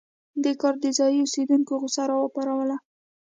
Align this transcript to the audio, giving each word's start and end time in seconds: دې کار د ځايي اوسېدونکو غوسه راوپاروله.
دې 0.43 0.53
کار 0.61 0.75
د 0.83 0.85
ځايي 0.97 1.19
اوسېدونکو 1.21 1.73
غوسه 1.81 2.03
راوپاروله. 2.11 2.77